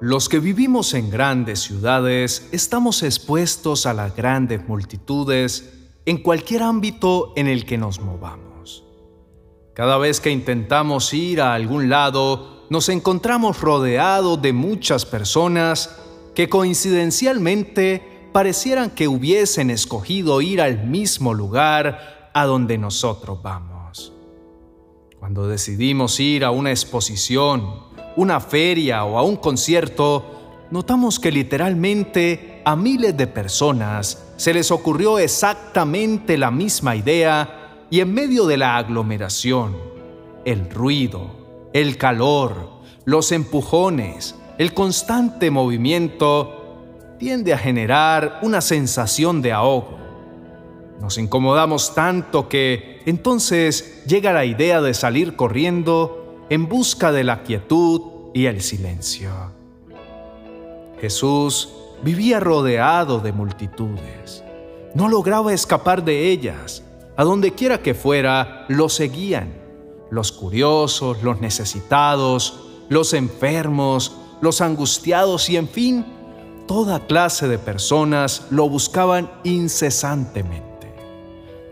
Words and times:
Los 0.00 0.28
que 0.28 0.40
vivimos 0.40 0.92
en 0.94 1.08
grandes 1.08 1.60
ciudades 1.60 2.48
estamos 2.50 3.04
expuestos 3.04 3.86
a 3.86 3.94
las 3.94 4.16
grandes 4.16 4.66
multitudes 4.66 5.72
en 6.04 6.18
cualquier 6.18 6.64
ámbito 6.64 7.32
en 7.36 7.46
el 7.46 7.64
que 7.64 7.78
nos 7.78 8.00
movamos. 8.00 8.84
Cada 9.72 9.96
vez 9.96 10.20
que 10.20 10.30
intentamos 10.30 11.14
ir 11.14 11.40
a 11.40 11.54
algún 11.54 11.88
lado, 11.88 12.66
nos 12.70 12.88
encontramos 12.88 13.60
rodeados 13.60 14.42
de 14.42 14.52
muchas 14.52 15.06
personas 15.06 15.96
que 16.34 16.48
coincidencialmente 16.48 18.28
parecieran 18.32 18.90
que 18.90 19.06
hubiesen 19.06 19.70
escogido 19.70 20.40
ir 20.42 20.60
al 20.60 20.84
mismo 20.84 21.34
lugar 21.34 22.30
a 22.34 22.46
donde 22.46 22.78
nosotros 22.78 23.40
vamos. 23.40 24.12
Cuando 25.20 25.46
decidimos 25.46 26.18
ir 26.18 26.44
a 26.44 26.50
una 26.50 26.70
exposición, 26.70 27.93
una 28.16 28.40
feria 28.40 29.04
o 29.04 29.18
a 29.18 29.22
un 29.22 29.36
concierto, 29.36 30.66
notamos 30.70 31.18
que 31.18 31.32
literalmente 31.32 32.62
a 32.64 32.76
miles 32.76 33.16
de 33.16 33.26
personas 33.26 34.24
se 34.36 34.54
les 34.54 34.70
ocurrió 34.70 35.18
exactamente 35.18 36.38
la 36.38 36.50
misma 36.50 36.96
idea 36.96 37.86
y 37.90 38.00
en 38.00 38.12
medio 38.12 38.46
de 38.46 38.56
la 38.56 38.76
aglomeración, 38.76 39.76
el 40.44 40.70
ruido, 40.70 41.70
el 41.72 41.96
calor, 41.96 42.80
los 43.04 43.32
empujones, 43.32 44.34
el 44.58 44.72
constante 44.72 45.50
movimiento, 45.50 46.60
tiende 47.18 47.52
a 47.52 47.58
generar 47.58 48.38
una 48.42 48.60
sensación 48.60 49.42
de 49.42 49.52
ahogo. 49.52 49.98
Nos 51.00 51.18
incomodamos 51.18 51.94
tanto 51.94 52.48
que 52.48 53.02
entonces 53.06 54.04
llega 54.06 54.32
la 54.32 54.44
idea 54.44 54.80
de 54.80 54.94
salir 54.94 55.36
corriendo 55.36 56.23
en 56.50 56.68
busca 56.68 57.12
de 57.12 57.24
la 57.24 57.42
quietud 57.42 58.02
y 58.34 58.46
el 58.46 58.60
silencio. 58.60 59.30
Jesús 61.00 61.70
vivía 62.02 62.40
rodeado 62.40 63.20
de 63.20 63.32
multitudes. 63.32 64.42
No 64.94 65.08
lograba 65.08 65.52
escapar 65.52 66.04
de 66.04 66.30
ellas. 66.30 66.82
A 67.16 67.24
donde 67.24 67.52
quiera 67.52 67.78
que 67.78 67.94
fuera, 67.94 68.64
lo 68.68 68.88
seguían. 68.88 69.54
Los 70.10 70.32
curiosos, 70.32 71.22
los 71.22 71.40
necesitados, 71.40 72.60
los 72.88 73.14
enfermos, 73.14 74.16
los 74.40 74.60
angustiados 74.60 75.48
y 75.48 75.56
en 75.56 75.68
fin, 75.68 76.04
toda 76.66 77.06
clase 77.06 77.48
de 77.48 77.58
personas 77.58 78.46
lo 78.50 78.68
buscaban 78.68 79.30
incesantemente. 79.44 80.92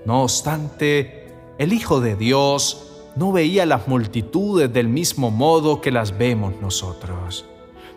No 0.04 0.22
obstante, 0.22 1.34
el 1.58 1.72
Hijo 1.72 2.00
de 2.00 2.16
Dios 2.16 2.91
no 3.16 3.32
veía 3.32 3.66
las 3.66 3.88
multitudes 3.88 4.72
del 4.72 4.88
mismo 4.88 5.30
modo 5.30 5.80
que 5.80 5.90
las 5.90 6.16
vemos 6.16 6.54
nosotros. 6.60 7.44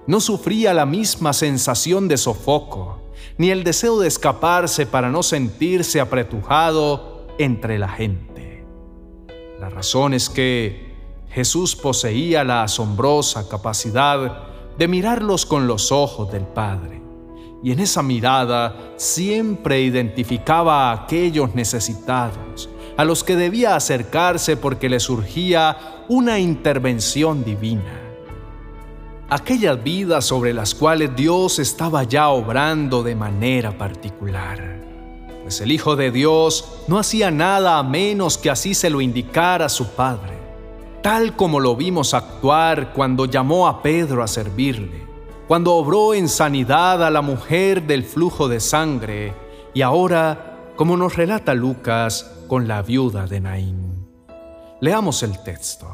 No 0.08 0.20
sufría 0.20 0.74
la 0.74 0.86
misma 0.86 1.34
sensación 1.34 2.08
de 2.08 2.18
sofoco, 2.18 3.02
ni 3.38 3.50
el 3.50 3.64
deseo 3.64 4.00
de 4.00 4.08
escaparse 4.08 4.86
para 4.86 5.10
no 5.10 5.24
sentirse 5.24 6.00
apretujado 6.00 7.26
entre 7.38 7.80
la 7.80 7.90
gente. 7.90 8.66
La 9.60 9.70
razón 9.70 10.14
es 10.14 10.30
que 10.30 10.94
Jesús 11.30 11.76
poseía 11.76 12.44
la 12.44 12.64
asombrosa 12.64 13.50
capacidad 13.50 14.44
de 14.78 14.88
mirarlos 14.88 15.46
con 15.46 15.68
los 15.68 15.92
ojos 15.92 16.32
del 16.32 16.44
Padre, 16.46 17.02
y 17.64 17.72
en 17.72 17.80
esa 17.80 18.04
mirada 18.04 18.94
siempre 18.98 19.82
identificaba 19.82 20.92
a 20.92 21.04
aquellos 21.04 21.56
necesitados, 21.56 22.70
a 22.98 23.06
los 23.06 23.24
que 23.24 23.36
debía 23.36 23.76
acercarse 23.76 24.58
porque 24.58 24.90
le 24.90 25.00
surgía 25.00 26.04
una 26.08 26.40
intervención 26.40 27.44
divina. 27.44 28.02
Aquellas 29.30 29.84
vidas 29.84 30.26
sobre 30.26 30.54
las 30.54 30.76
cuales 30.76 31.16
Dios 31.16 31.60
estaba 31.60 32.04
ya 32.04 32.30
obrando 32.30 33.02
de 33.04 33.16
manera 33.16 33.78
particular. 33.78 34.80
Pues 35.42 35.62
el 35.62 35.72
Hijo 35.72 35.96
de 35.96 36.12
Dios 36.12 36.84
no 36.88 37.00
hacía 37.00 37.32
nada 37.32 37.80
a 37.80 37.84
menos 37.84 38.38
que 38.38 38.50
así 38.50 38.74
se 38.74 38.90
lo 38.90 39.02
indicara 39.02 39.68
su 39.68 39.88
Padre, 39.90 40.38
tal 41.02 41.36
como 41.36 41.60
lo 41.60 41.76
vimos 41.76 42.14
actuar 42.14 42.94
cuando 42.94 43.26
llamó 43.26 43.68
a 43.68 43.82
Pedro 43.82 44.24
a 44.24 44.28
servirle, 44.28 45.06
cuando 45.48 45.74
obró 45.74 46.14
en 46.14 46.30
sanidad 46.30 47.04
a 47.04 47.10
la 47.10 47.22
mujer 47.22 47.84
del 47.84 48.04
flujo 48.04 48.48
de 48.48 48.60
sangre 48.60 49.34
y 49.74 49.82
ahora, 49.82 50.72
como 50.76 50.98
nos 50.98 51.16
relata 51.16 51.54
Lucas, 51.54 52.35
con 52.48 52.68
la 52.68 52.82
viuda 52.82 53.28
de 53.28 53.40
Naín. 53.40 54.08
Leamos 54.82 55.24
el 55.24 55.42
texto. 55.44 55.88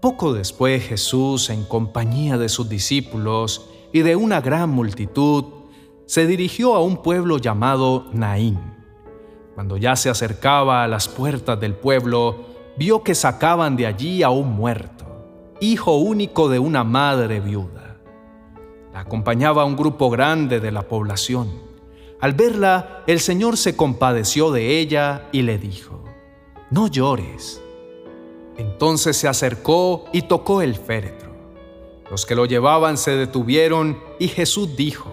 Poco 0.00 0.32
después 0.32 0.82
Jesús, 0.82 1.50
en 1.50 1.64
compañía 1.64 2.38
de 2.38 2.48
sus 2.48 2.68
discípulos 2.68 3.68
y 3.92 4.00
de 4.00 4.16
una 4.16 4.40
gran 4.40 4.70
multitud, 4.70 5.44
se 6.06 6.26
dirigió 6.26 6.74
a 6.74 6.82
un 6.82 6.98
pueblo 7.02 7.38
llamado 7.38 8.06
Naín. 8.12 8.58
Cuando 9.54 9.76
ya 9.76 9.96
se 9.96 10.10
acercaba 10.10 10.82
a 10.82 10.88
las 10.88 11.08
puertas 11.08 11.60
del 11.60 11.74
pueblo, 11.74 12.36
vio 12.76 13.02
que 13.02 13.14
sacaban 13.14 13.76
de 13.76 13.86
allí 13.86 14.22
a 14.22 14.30
un 14.30 14.52
muerto, 14.54 15.04
hijo 15.60 15.96
único 15.96 16.48
de 16.48 16.58
una 16.58 16.84
madre 16.84 17.40
viuda. 17.40 17.98
Acompañaba 18.94 19.64
un 19.64 19.76
grupo 19.76 20.10
grande 20.10 20.58
de 20.58 20.72
la 20.72 20.82
población. 20.82 21.71
Al 22.22 22.34
verla, 22.34 23.02
el 23.08 23.18
Señor 23.18 23.56
se 23.56 23.74
compadeció 23.74 24.52
de 24.52 24.78
ella 24.78 25.28
y 25.32 25.42
le 25.42 25.58
dijo, 25.58 26.04
No 26.70 26.86
llores. 26.86 27.60
Entonces 28.56 29.16
se 29.16 29.26
acercó 29.26 30.04
y 30.12 30.22
tocó 30.22 30.62
el 30.62 30.76
féretro. 30.76 31.32
Los 32.08 32.24
que 32.24 32.36
lo 32.36 32.46
llevaban 32.46 32.96
se 32.96 33.16
detuvieron 33.16 33.98
y 34.20 34.28
Jesús 34.28 34.76
dijo, 34.76 35.10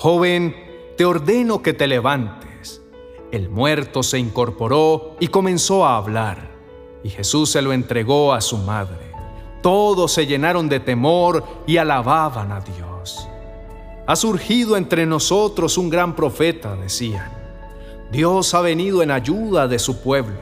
Joven, 0.00 0.56
te 0.96 1.04
ordeno 1.04 1.62
que 1.62 1.72
te 1.72 1.86
levantes. 1.86 2.82
El 3.30 3.48
muerto 3.48 4.02
se 4.02 4.18
incorporó 4.18 5.14
y 5.20 5.28
comenzó 5.28 5.86
a 5.86 5.98
hablar, 5.98 6.50
y 7.04 7.10
Jesús 7.10 7.50
se 7.50 7.62
lo 7.62 7.72
entregó 7.72 8.32
a 8.32 8.40
su 8.40 8.58
madre. 8.58 9.12
Todos 9.62 10.10
se 10.10 10.26
llenaron 10.26 10.68
de 10.68 10.80
temor 10.80 11.44
y 11.64 11.76
alababan 11.76 12.50
a 12.50 12.58
Dios. 12.58 12.93
Ha 14.06 14.16
surgido 14.16 14.76
entre 14.76 15.06
nosotros 15.06 15.78
un 15.78 15.88
gran 15.88 16.14
profeta, 16.14 16.76
decían. 16.76 17.32
Dios 18.12 18.52
ha 18.52 18.60
venido 18.60 19.02
en 19.02 19.10
ayuda 19.10 19.66
de 19.66 19.78
su 19.78 20.02
pueblo. 20.02 20.36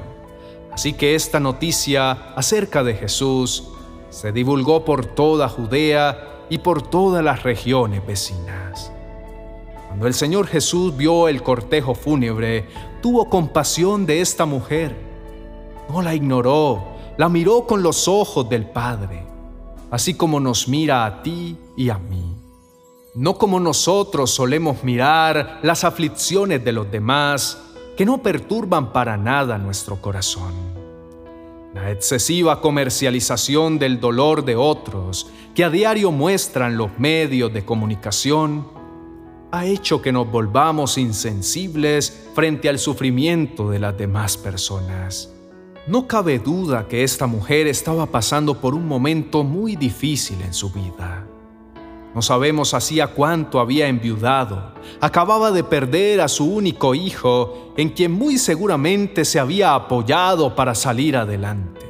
Así 0.73 0.95
que 0.95 1.15
esta 1.15 1.39
noticia 1.39 2.11
acerca 2.35 2.83
de 2.83 2.95
Jesús 2.95 3.69
se 4.11 4.33
divulgó 4.33 4.85
por 4.85 5.07
toda 5.07 5.49
Judea 5.49 6.45
y 6.51 6.59
por 6.59 6.83
todas 6.83 7.23
las 7.23 7.45
regiones 7.45 8.05
vecinas. 8.05 8.91
Cuando 9.87 10.09
el 10.09 10.15
Señor 10.15 10.49
Jesús 10.49 10.97
vio 10.97 11.29
el 11.29 11.43
cortejo 11.45 11.95
fúnebre, 11.95 12.67
tuvo 13.01 13.31
compasión 13.31 14.07
de 14.07 14.23
esta 14.23 14.45
mujer. 14.45 14.97
No 15.89 16.03
la 16.03 16.17
ignoró, 16.17 16.83
la 17.17 17.29
miró 17.29 17.65
con 17.65 17.83
los 17.83 18.09
ojos 18.09 18.49
del 18.49 18.67
Padre, 18.67 19.25
así 19.91 20.15
como 20.15 20.41
nos 20.41 20.67
mira 20.67 21.05
a 21.05 21.23
ti 21.23 21.57
y 21.77 21.91
a 21.91 21.99
mí 21.99 22.42
no 23.15 23.37
como 23.37 23.61
nosotros 23.61 24.31
solemos 24.31 24.85
mirar 24.85 25.61
las 25.63 25.85
aflicciones 25.85 26.65
de 26.65 26.73
los 26.73 26.91
demás 26.91 27.59
que 27.97 28.07
no 28.07 28.23
perturban 28.23 28.93
para 28.93 29.19
nada 29.19 29.59
nuestro 29.59 30.01
corazón. 30.01 30.53
La 31.75 31.91
excesiva 31.91 32.61
comercialización 32.61 33.79
del 33.79 34.01
dolor 34.01 34.45
de 34.45 34.57
otros 34.57 35.31
que 35.55 35.65
a 35.65 35.71
diario 35.71 36.11
muestran 36.11 36.79
los 36.79 36.99
medios 36.99 37.53
de 37.53 37.65
comunicación 37.65 38.67
ha 39.51 39.67
hecho 39.67 40.01
que 40.01 40.13
nos 40.13 40.31
volvamos 40.31 40.97
insensibles 40.97 42.29
frente 42.35 42.71
al 42.71 42.79
sufrimiento 42.79 43.69
de 43.69 43.79
las 43.79 43.97
demás 43.97 44.39
personas. 44.39 45.31
No 45.87 46.07
cabe 46.07 46.39
duda 46.39 46.89
que 46.89 47.05
esta 47.05 47.27
mujer 47.27 47.67
estaba 47.67 48.07
pasando 48.07 48.59
por 48.59 48.75
un 48.75 48.89
momento 48.89 49.45
muy 49.45 49.77
difícil 49.77 50.41
en 50.41 50.55
su 50.55 50.71
vida. 50.71 51.27
No 52.15 52.21
sabemos 52.21 52.75
hacía 52.75 53.09
cuánto 53.09 53.59
había 53.59 53.89
enviudado. 53.89 54.75
Acababa 55.01 55.51
de 55.51 55.65
perder 55.65 56.21
a 56.21 56.29
su 56.29 56.45
único 56.45 56.95
hijo, 56.95 57.73
en 57.77 57.89
quien 57.89 58.13
muy 58.13 58.37
seguramente 58.37 59.25
se 59.25 59.41
había 59.41 59.75
apoyado 59.75 60.55
para 60.55 60.75
salir 60.75 61.17
adelante. 61.17 61.81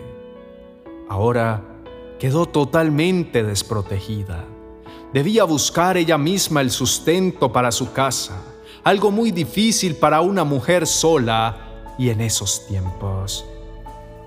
Ahora 1.09 1.63
quedó 2.21 2.47
totalmente 2.47 3.43
desprotegida. 3.43 4.45
Debía 5.13 5.43
buscar 5.45 5.97
ella 5.97 6.19
misma 6.19 6.61
el 6.61 6.71
sustento 6.71 7.53
para 7.53 7.73
su 7.73 7.93
casa, 7.93 8.45
algo 8.85 9.11
muy 9.11 9.33
difícil 9.33 9.97
para 9.97 10.21
una 10.21 10.45
mujer 10.45 10.87
sola 10.87 11.95
y 11.99 12.11
en 12.11 12.21
esos 12.21 12.67
tiempos. 12.69 13.45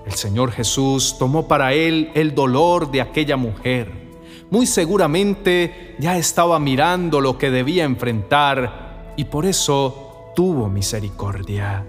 El 0.04 0.12
Señor 0.12 0.52
Jesús 0.52 1.16
tomó 1.18 1.48
para 1.48 1.72
él 1.72 2.12
el 2.14 2.34
dolor 2.34 2.90
de 2.90 3.00
aquella 3.00 3.36
mujer 3.36 4.05
muy 4.50 4.66
seguramente 4.66 5.96
ya 5.98 6.16
estaba 6.16 6.58
mirando 6.58 7.20
lo 7.20 7.36
que 7.38 7.50
debía 7.50 7.84
enfrentar 7.84 9.14
y 9.16 9.24
por 9.24 9.46
eso 9.46 10.32
tuvo 10.34 10.68
misericordia. 10.68 11.84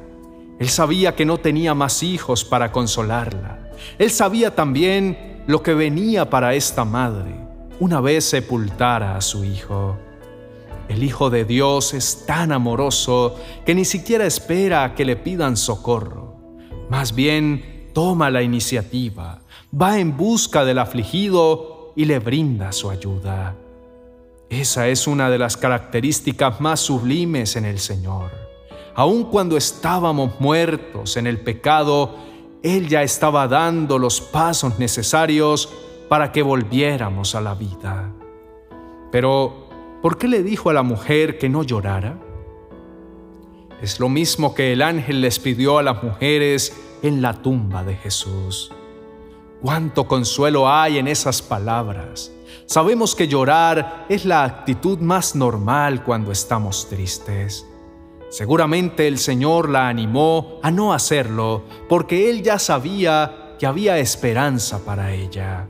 Él 0.60 0.70
sabía 0.70 1.16
que 1.16 1.26
no 1.26 1.38
tenía 1.38 1.76
más 1.76 2.02
hijos 2.02 2.44
para 2.44 2.72
consolarla. 2.72 3.70
Él 4.00 4.10
sabía 4.10 4.56
también 4.56 5.44
lo 5.46 5.62
que 5.62 5.74
venía 5.74 6.30
para 6.30 6.56
esta 6.56 6.84
madre. 6.84 7.46
una 7.80 8.02
vez 8.02 8.26
sepultara 8.26 9.16
a 9.16 9.22
su 9.22 9.44
hijo. 9.44 9.98
El 10.90 11.04
Hijo 11.04 11.30
de 11.30 11.46
Dios 11.46 11.94
es 11.94 12.26
tan 12.26 12.52
amoroso 12.52 13.36
que 13.68 13.76
ni 13.76 13.86
siquiera 13.86 14.26
espera 14.26 14.84
a 14.84 14.96
que 14.96 15.06
le 15.06 15.16
pidan 15.16 15.58
socorro. 15.58 16.58
Más 16.90 17.14
bien, 17.14 17.92
toma 17.94 18.32
la 18.32 18.42
iniciativa, 18.42 19.42
va 19.80 20.00
en 20.00 20.18
busca 20.18 20.66
del 20.66 20.80
afligido 20.80 21.77
y 21.98 22.06
le 22.06 22.20
brinda 22.20 22.72
su 22.72 22.92
ayuda. 22.92 23.56
Esa 24.50 24.88
es 24.88 25.08
una 25.08 25.32
de 25.32 25.40
las 25.40 25.58
características 25.58 26.62
más 26.62 26.80
sublimes 26.80 27.56
en 27.56 27.66
el 27.66 27.80
Señor. 27.80 28.30
Aun 28.94 29.26
cuando 29.26 29.58
estábamos 29.58 30.40
muertos 30.40 31.18
en 31.18 31.26
el 31.26 31.40
pecado, 31.40 32.16
Él 32.62 32.88
ya 32.88 33.02
estaba 33.02 33.48
dando 33.48 33.98
los 33.98 34.22
pasos 34.22 34.78
necesarios 34.78 35.74
para 36.08 36.32
que 36.32 36.44
volviéramos 36.44 37.34
a 37.34 37.42
la 37.42 37.56
vida. 37.56 38.14
Pero, 39.12 39.68
¿por 40.04 40.20
qué 40.20 40.28
le 40.28 40.44
dijo 40.44 40.70
a 40.70 40.74
la 40.74 40.84
mujer 40.84 41.40
que 41.40 41.50
no 41.50 41.64
llorara? 41.64 42.20
Es 43.82 44.00
lo 44.00 44.08
mismo 44.08 44.54
que 44.54 44.72
el 44.72 44.84
ángel 44.84 45.22
les 45.22 45.40
pidió 45.40 45.80
a 45.80 45.84
las 45.84 46.04
mujeres 46.04 46.78
en 47.02 47.24
la 47.24 47.42
tumba 47.42 47.84
de 47.84 47.96
Jesús. 47.96 48.72
Cuánto 49.62 50.08
consuelo 50.08 50.70
hay 50.70 51.00
en 51.00 51.08
esas 51.08 51.42
palabras. 51.42 52.32
Sabemos 52.68 53.16
que 53.16 53.28
llorar 53.28 54.06
es 54.08 54.26
la 54.26 54.44
actitud 54.44 55.00
más 55.00 55.36
normal 55.36 56.04
cuando 56.04 56.32
estamos 56.32 56.88
tristes. 56.90 57.66
Seguramente 58.30 59.08
el 59.08 59.18
Señor 59.18 59.70
la 59.70 59.88
animó 59.88 60.60
a 60.62 60.70
no 60.70 60.94
hacerlo 60.94 61.64
porque 61.90 62.30
Él 62.30 62.44
ya 62.44 62.60
sabía 62.60 63.56
que 63.58 63.66
había 63.66 63.98
esperanza 63.98 64.86
para 64.86 65.14
ella. 65.14 65.68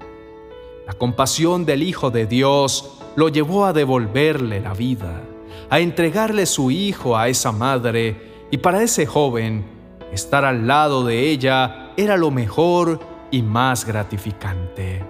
La 0.86 0.94
compasión 0.94 1.66
del 1.66 1.84
Hijo 1.84 2.12
de 2.12 2.26
Dios 2.26 2.98
lo 3.16 3.30
llevó 3.30 3.66
a 3.66 3.74
devolverle 3.74 4.60
la 4.60 4.74
vida, 4.74 5.22
a 5.70 5.80
entregarle 5.80 6.46
su 6.46 6.72
hijo 6.72 7.18
a 7.18 7.30
esa 7.30 7.52
madre 7.52 8.48
y 8.52 8.58
para 8.58 8.82
ese 8.82 9.06
joven 9.06 9.66
estar 10.12 10.46
al 10.46 10.68
lado 10.68 11.06
de 11.06 11.30
ella 11.30 11.94
era 11.96 12.18
lo 12.18 12.32
mejor 12.32 13.17
y 13.32 13.42
más 13.42 13.86
gratificante. 13.86 15.04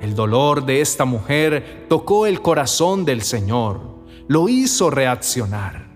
El 0.00 0.14
dolor 0.14 0.66
de 0.66 0.80
esta 0.80 1.04
mujer 1.04 1.86
tocó 1.88 2.26
el 2.26 2.42
corazón 2.42 3.04
del 3.04 3.22
Señor, 3.22 4.04
lo 4.28 4.48
hizo 4.48 4.90
reaccionar. 4.90 5.86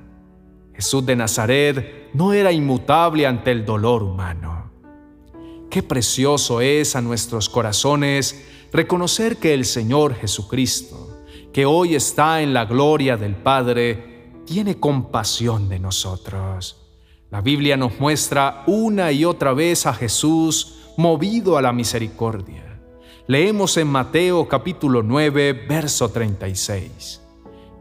Jesús 0.75 1.05
de 1.05 1.17
Nazaret 1.17 2.11
no 2.15 2.33
era 2.33 2.53
inmutable 2.53 3.27
ante 3.27 3.51
el 3.51 3.65
dolor 3.65 4.03
humano. 4.03 4.71
Qué 5.69 5.83
precioso 5.83 6.61
es 6.61 6.97
a 6.97 7.01
nuestros 7.01 7.49
corazones 7.49 8.47
reconocer 8.73 9.37
que 9.37 9.55
el 9.55 9.65
Señor 9.65 10.15
Jesucristo, 10.15 11.25
que 11.53 11.67
hoy 11.67 11.95
está 11.95 12.43
en 12.43 12.55
la 12.55 12.65
gloria 12.65 13.17
del 13.17 13.37
Padre, 13.37 14.33
tiene 14.47 14.81
compasión 14.81 15.69
de 15.69 15.79
nosotros. 15.79 16.77
La 17.31 17.41
Biblia 17.41 17.77
nos 17.77 18.01
muestra 18.01 18.65
una 18.67 19.13
y 19.13 19.25
otra 19.25 19.53
vez 19.53 19.87
a 19.87 19.95
Jesús 19.95 20.80
movido 20.97 21.57
a 21.57 21.63
la 21.63 21.73
misericordia. 21.73 22.81
Leemos 23.27 23.77
en 23.77 23.87
Mateo 23.87 24.49
capítulo 24.49 25.03
9, 25.03 25.53
verso 25.69 26.09
36. 26.11 27.21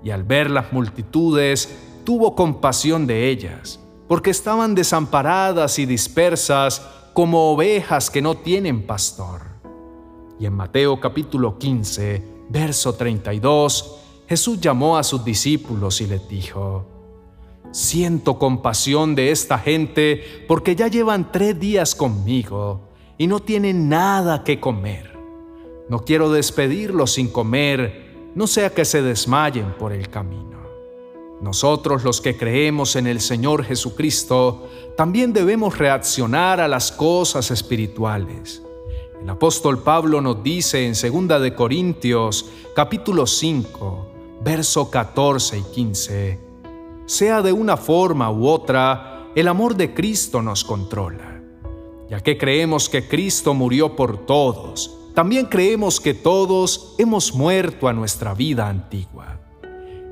Y 0.04 0.12
al 0.12 0.24
ver 0.24 0.50
las 0.50 0.72
multitudes, 0.72 1.70
tuvo 2.04 2.36
compasión 2.36 3.08
de 3.08 3.30
ellas, 3.30 3.80
porque 4.08 4.30
estaban 4.30 4.76
desamparadas 4.76 5.80
y 5.80 5.86
dispersas 5.86 6.88
como 7.14 7.52
ovejas 7.52 8.10
que 8.10 8.22
no 8.22 8.36
tienen 8.36 8.86
pastor. 8.86 9.42
Y 10.40 10.46
en 10.46 10.54
Mateo 10.54 11.00
capítulo 11.00 11.58
15, 11.58 12.24
verso 12.50 12.94
32, 12.94 13.96
Jesús 14.28 14.62
llamó 14.62 14.98
a 14.98 15.04
sus 15.04 15.26
discípulos 15.26 16.00
y 16.02 16.08
les 16.08 16.30
dijo, 16.30 16.86
Siento 17.72 18.40
compasión 18.40 19.14
de 19.16 19.32
esta 19.32 19.60
gente 19.60 20.46
porque 20.48 20.76
ya 20.76 20.88
llevan 20.88 21.32
tres 21.32 21.60
días 21.60 21.94
conmigo 21.94 22.88
y 23.19 23.27
no 23.27 23.42
tienen 23.42 23.89
nada 23.89 24.44
que 24.44 24.60
comer. 24.60 25.13
No 25.89 26.06
quiero 26.06 26.31
despedirlos 26.31 27.12
sin 27.12 27.27
comer, 27.27 28.31
no 28.33 28.48
sea 28.48 28.74
que 28.74 28.86
se 28.86 29.01
desmayen 29.01 29.74
por 29.77 29.92
el 29.92 30.10
camino. 30.10 30.57
Nosotros 31.42 32.04
los 32.04 32.21
que 32.21 32.38
creemos 32.38 32.95
en 32.95 33.07
el 33.07 33.19
Señor 33.19 33.66
Jesucristo, 33.66 34.68
también 34.95 35.33
debemos 35.33 35.77
reaccionar 35.77 36.62
a 36.62 36.68
las 36.68 36.92
cosas 36.94 37.51
espirituales. 37.51 38.63
El 39.22 39.30
apóstol 39.30 39.83
Pablo 39.83 40.22
nos 40.22 40.42
dice 40.42 40.86
en 40.86 40.94
2 40.94 41.42
de 41.42 41.54
Corintios 41.54 42.50
capítulo 42.74 43.27
5, 43.27 44.07
verso 44.42 44.89
14 44.89 45.57
y 45.57 45.63
15, 45.63 46.39
sea 47.06 47.42
de 47.42 47.51
una 47.51 47.75
forma 47.75 48.31
u 48.31 48.48
otra, 48.48 49.27
el 49.36 49.50
amor 49.50 49.75
de 49.75 49.94
Cristo 49.94 50.42
nos 50.42 50.63
controla 50.63 51.38
ya 52.10 52.22
que 52.22 52.38
creemos 52.38 52.90
que 52.90 53.08
Cristo 53.08 53.54
murió 53.54 53.96
por 53.96 54.26
todos, 54.26 54.96
también 55.14 55.46
creemos 55.46 56.00
que 56.00 56.14
todos 56.14 56.96
hemos 56.98 57.34
muerto 57.34 57.88
a 57.88 57.94
nuestra 57.94 58.34
vida 58.34 58.68
antigua. 58.68 59.40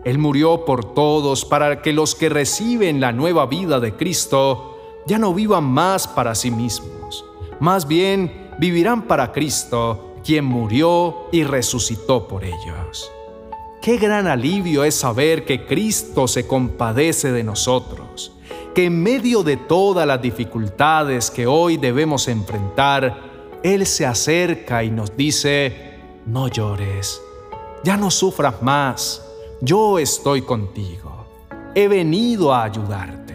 Él 0.04 0.20
murió 0.20 0.64
por 0.64 0.94
todos 0.94 1.44
para 1.44 1.82
que 1.82 1.94
los 1.94 2.16
que 2.16 2.30
reciben 2.30 3.02
la 3.02 3.12
nueva 3.12 3.46
vida 3.46 3.80
de 3.80 3.96
Cristo 3.96 4.78
ya 5.06 5.18
no 5.18 5.34
vivan 5.34 5.64
más 5.64 6.08
para 6.08 6.36
sí 6.36 6.52
mismos, 6.52 7.26
más 7.60 7.88
bien 7.88 8.52
vivirán 8.60 9.04
para 9.04 9.32
Cristo, 9.32 10.16
quien 10.24 10.46
murió 10.46 11.28
y 11.32 11.44
resucitó 11.44 12.28
por 12.28 12.44
ellos. 12.44 13.12
Qué 13.82 13.98
gran 13.98 14.28
alivio 14.28 14.84
es 14.84 14.96
saber 14.96 15.46
que 15.46 15.66
Cristo 15.66 16.28
se 16.28 16.46
compadece 16.46 17.32
de 17.32 17.44
nosotros 17.44 18.34
que 18.78 18.86
en 18.86 19.02
medio 19.02 19.42
de 19.42 19.58
todas 19.58 20.06
las 20.06 20.22
dificultades 20.22 21.32
que 21.32 21.48
hoy 21.48 21.78
debemos 21.78 22.28
enfrentar, 22.28 23.60
Él 23.64 23.88
se 23.88 24.06
acerca 24.06 24.84
y 24.84 24.92
nos 24.92 25.18
dice, 25.18 25.96
no 26.28 26.48
llores, 26.48 27.20
ya 27.84 27.98
no 27.98 28.12
sufras 28.12 28.62
más, 28.62 29.26
yo 29.62 29.98
estoy 29.98 30.44
contigo, 30.44 31.26
he 31.74 31.88
venido 31.88 32.54
a 32.54 32.66
ayudarte. 32.66 33.34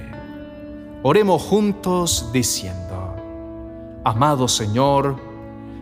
Oremos 1.02 1.42
juntos 1.42 2.30
diciendo, 2.32 3.16
amado 4.04 4.46
Señor, 4.46 5.16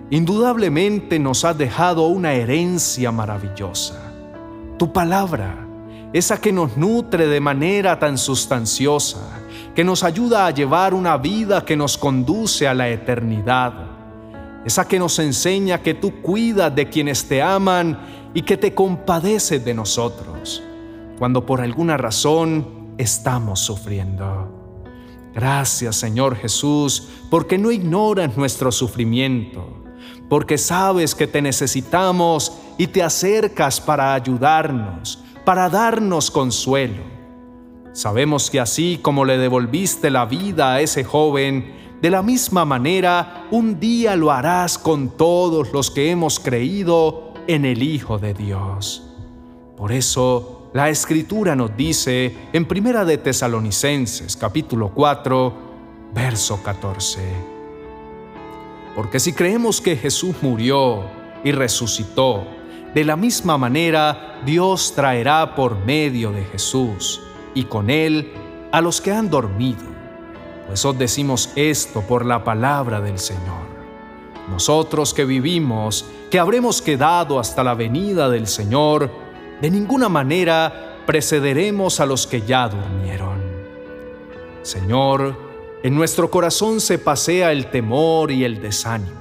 indudablemente 0.08 1.18
nos 1.18 1.44
has 1.44 1.58
dejado 1.58 2.06
una 2.06 2.32
herencia 2.32 3.12
maravillosa, 3.12 4.10
tu 4.78 4.90
palabra, 4.90 5.66
esa 6.14 6.40
que 6.40 6.50
nos 6.50 6.78
nutre 6.78 7.26
de 7.26 7.40
manera 7.40 7.98
tan 7.98 8.16
sustanciosa, 8.16 9.36
que 9.80 9.84
nos 9.84 10.04
ayuda 10.04 10.46
a 10.46 10.50
llevar 10.50 10.92
una 10.92 11.16
vida 11.16 11.64
que 11.64 11.74
nos 11.74 11.96
conduce 11.96 12.68
a 12.68 12.74
la 12.74 12.90
eternidad. 12.90 13.72
Esa 14.62 14.86
que 14.86 14.98
nos 14.98 15.18
enseña 15.18 15.80
que 15.80 15.94
tú 15.94 16.20
cuidas 16.20 16.74
de 16.74 16.90
quienes 16.90 17.26
te 17.26 17.40
aman 17.40 17.98
y 18.34 18.42
que 18.42 18.58
te 18.58 18.74
compadeces 18.74 19.64
de 19.64 19.72
nosotros, 19.72 20.62
cuando 21.18 21.46
por 21.46 21.62
alguna 21.62 21.96
razón 21.96 22.92
estamos 22.98 23.60
sufriendo. 23.60 24.84
Gracias 25.32 25.96
Señor 25.96 26.36
Jesús, 26.36 27.08
porque 27.30 27.56
no 27.56 27.70
ignoras 27.70 28.36
nuestro 28.36 28.70
sufrimiento, 28.72 29.82
porque 30.28 30.58
sabes 30.58 31.14
que 31.14 31.26
te 31.26 31.40
necesitamos 31.40 32.52
y 32.76 32.88
te 32.88 33.02
acercas 33.02 33.80
para 33.80 34.12
ayudarnos, 34.12 35.24
para 35.46 35.70
darnos 35.70 36.30
consuelo. 36.30 37.19
Sabemos 37.92 38.50
que 38.50 38.60
así 38.60 39.00
como 39.02 39.24
le 39.24 39.36
devolviste 39.36 40.10
la 40.10 40.24
vida 40.24 40.74
a 40.74 40.80
ese 40.80 41.02
joven, 41.02 41.74
de 42.00 42.10
la 42.10 42.22
misma 42.22 42.64
manera 42.64 43.46
un 43.50 43.80
día 43.80 44.14
lo 44.14 44.30
harás 44.30 44.78
con 44.78 45.16
todos 45.16 45.72
los 45.72 45.90
que 45.90 46.10
hemos 46.10 46.38
creído 46.38 47.34
en 47.48 47.64
el 47.64 47.82
Hijo 47.82 48.18
de 48.18 48.32
Dios. 48.32 49.02
Por 49.76 49.90
eso 49.90 50.70
la 50.72 50.88
Escritura 50.88 51.56
nos 51.56 51.76
dice 51.76 52.36
en 52.52 52.64
Primera 52.64 53.04
de 53.04 53.18
Tesalonicenses 53.18 54.36
capítulo 54.36 54.92
4, 54.94 55.52
verso 56.14 56.62
14. 56.62 57.20
Porque 58.94 59.18
si 59.18 59.32
creemos 59.32 59.80
que 59.80 59.96
Jesús 59.96 60.36
murió 60.42 61.02
y 61.42 61.50
resucitó, 61.50 62.44
de 62.94 63.04
la 63.04 63.16
misma 63.16 63.58
manera 63.58 64.40
Dios 64.46 64.92
traerá 64.94 65.56
por 65.56 65.84
medio 65.84 66.30
de 66.30 66.44
Jesús 66.44 67.20
y 67.54 67.64
con 67.64 67.90
él 67.90 68.32
a 68.72 68.80
los 68.80 69.00
que 69.00 69.12
han 69.12 69.30
dormido. 69.30 69.82
Pues 70.66 70.84
os 70.84 70.96
decimos 70.98 71.50
esto 71.56 72.02
por 72.02 72.24
la 72.24 72.44
palabra 72.44 73.00
del 73.00 73.18
Señor. 73.18 73.68
Nosotros 74.48 75.14
que 75.14 75.24
vivimos, 75.24 76.04
que 76.30 76.38
habremos 76.38 76.82
quedado 76.82 77.38
hasta 77.38 77.64
la 77.64 77.74
venida 77.74 78.28
del 78.28 78.46
Señor, 78.46 79.10
de 79.60 79.70
ninguna 79.70 80.08
manera 80.08 81.02
precederemos 81.06 82.00
a 82.00 82.06
los 82.06 82.26
que 82.26 82.42
ya 82.42 82.68
durmieron. 82.68 83.40
Señor, 84.62 85.36
en 85.82 85.94
nuestro 85.94 86.30
corazón 86.30 86.80
se 86.80 86.98
pasea 86.98 87.52
el 87.52 87.70
temor 87.70 88.30
y 88.30 88.44
el 88.44 88.60
desánimo, 88.60 89.20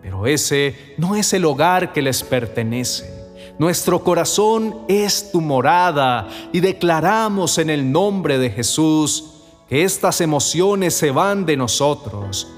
pero 0.00 0.26
ese 0.26 0.94
no 0.96 1.16
es 1.16 1.32
el 1.32 1.44
hogar 1.44 1.92
que 1.92 2.02
les 2.02 2.22
pertenece. 2.22 3.15
Nuestro 3.58 4.02
corazón 4.04 4.82
es 4.88 5.30
tu 5.32 5.40
morada 5.40 6.28
y 6.52 6.60
declaramos 6.60 7.58
en 7.58 7.70
el 7.70 7.90
nombre 7.90 8.38
de 8.38 8.50
Jesús 8.50 9.32
que 9.68 9.82
estas 9.82 10.20
emociones 10.20 10.94
se 10.94 11.10
van 11.10 11.46
de 11.46 11.56
nosotros, 11.56 12.48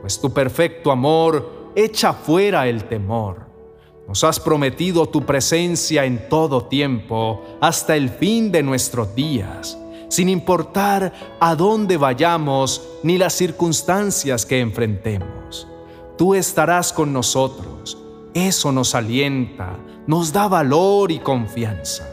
pues 0.00 0.20
tu 0.20 0.32
perfecto 0.32 0.90
amor 0.90 1.72
echa 1.76 2.12
fuera 2.12 2.66
el 2.68 2.84
temor. 2.84 3.46
Nos 4.08 4.24
has 4.24 4.40
prometido 4.40 5.06
tu 5.06 5.26
presencia 5.26 6.04
en 6.04 6.28
todo 6.28 6.64
tiempo, 6.64 7.44
hasta 7.60 7.96
el 7.96 8.08
fin 8.08 8.50
de 8.50 8.62
nuestros 8.62 9.14
días, 9.14 9.76
sin 10.08 10.28
importar 10.28 11.12
a 11.40 11.54
dónde 11.54 11.96
vayamos 11.96 12.82
ni 13.02 13.18
las 13.18 13.34
circunstancias 13.34 14.46
que 14.46 14.60
enfrentemos 14.60 15.66
tú 16.16 16.34
estarás 16.34 16.92
con 16.92 17.12
nosotros. 17.12 17.98
Eso 18.36 18.70
nos 18.70 18.94
alienta, 18.94 19.78
nos 20.06 20.30
da 20.30 20.46
valor 20.46 21.10
y 21.10 21.20
confianza. 21.20 22.06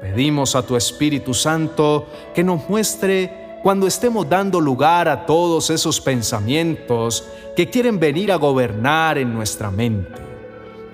Pedimos 0.00 0.56
a 0.56 0.62
tu 0.62 0.74
Espíritu 0.74 1.34
Santo 1.34 2.06
que 2.34 2.42
nos 2.42 2.66
muestre 2.66 3.58
cuando 3.62 3.86
estemos 3.86 4.26
dando 4.26 4.58
lugar 4.58 5.06
a 5.06 5.26
todos 5.26 5.68
esos 5.68 6.00
pensamientos 6.00 7.28
que 7.54 7.68
quieren 7.68 8.00
venir 8.00 8.32
a 8.32 8.36
gobernar 8.36 9.18
en 9.18 9.34
nuestra 9.34 9.70
mente. 9.70 10.18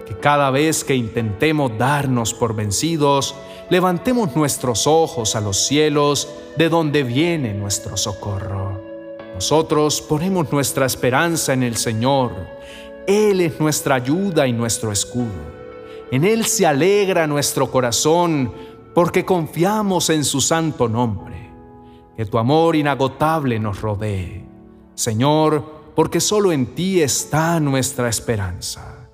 Que 0.04 0.18
cada 0.18 0.50
vez 0.50 0.82
que 0.82 0.96
intentemos 0.96 1.70
darnos 1.78 2.34
por 2.34 2.56
vencidos, 2.56 3.36
levantemos 3.70 4.34
nuestros 4.34 4.88
ojos 4.88 5.36
a 5.36 5.40
los 5.40 5.64
cielos 5.64 6.28
de 6.56 6.68
donde 6.68 7.04
viene 7.04 7.54
nuestro 7.54 7.96
socorro. 7.96 8.82
Nosotros 9.32 10.02
ponemos 10.02 10.50
nuestra 10.50 10.86
esperanza 10.86 11.52
en 11.52 11.62
el 11.62 11.76
Señor. 11.76 12.32
Él 13.06 13.40
es 13.40 13.61
nuestra 13.61 13.96
ayuda 13.96 14.46
y 14.46 14.52
nuestro 14.52 14.90
escudo. 14.90 15.54
En 16.11 16.25
Él 16.25 16.44
se 16.46 16.66
alegra 16.66 17.26
nuestro 17.26 17.70
corazón 17.70 18.52
porque 18.94 19.25
confiamos 19.25 20.11
en 20.11 20.25
su 20.25 20.40
santo 20.40 20.88
nombre. 20.88 21.50
Que 22.16 22.25
tu 22.25 22.38
amor 22.38 22.76
inagotable 22.76 23.58
nos 23.58 23.80
rodee. 23.80 24.44
Señor, 24.94 25.64
porque 25.94 26.20
solo 26.20 26.52
en 26.52 26.75
ti 26.75 27.02
está 27.02 27.58
nuestra 27.61 28.08
esperanza. 28.08 29.08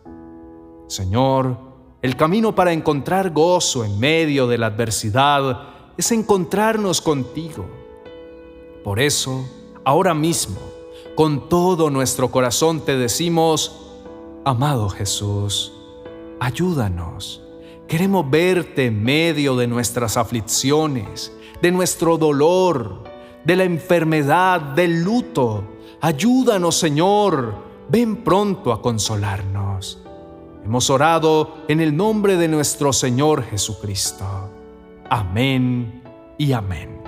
Señor, 0.86 1.56
el 2.02 2.16
camino 2.16 2.54
para 2.54 2.72
encontrar 2.72 3.30
gozo 3.30 3.84
en 3.84 3.98
medio 3.98 4.46
de 4.46 4.58
la 4.58 4.66
adversidad 4.66 5.68
es 5.96 6.12
encontrarnos 6.12 7.00
contigo. 7.00 7.66
Por 8.84 9.00
eso, 9.00 9.46
ahora 9.84 10.14
mismo, 10.14 10.69
con 11.20 11.50
todo 11.50 11.90
nuestro 11.90 12.30
corazón 12.30 12.80
te 12.80 12.96
decimos, 12.96 13.76
amado 14.42 14.88
Jesús, 14.88 15.70
ayúdanos. 16.40 17.42
Queremos 17.86 18.30
verte 18.30 18.86
en 18.86 19.02
medio 19.02 19.54
de 19.54 19.66
nuestras 19.66 20.16
aflicciones, 20.16 21.30
de 21.60 21.72
nuestro 21.72 22.16
dolor, 22.16 23.04
de 23.44 23.54
la 23.54 23.64
enfermedad, 23.64 24.62
del 24.62 25.02
luto. 25.02 25.62
Ayúdanos, 26.00 26.76
Señor. 26.76 27.54
Ven 27.90 28.24
pronto 28.24 28.72
a 28.72 28.80
consolarnos. 28.80 29.98
Hemos 30.64 30.88
orado 30.88 31.58
en 31.68 31.82
el 31.82 31.94
nombre 31.94 32.38
de 32.38 32.48
nuestro 32.48 32.94
Señor 32.94 33.42
Jesucristo. 33.42 34.24
Amén 35.10 36.02
y 36.38 36.52
amén. 36.52 36.99